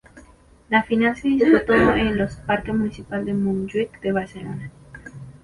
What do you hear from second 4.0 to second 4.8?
de Barcelona.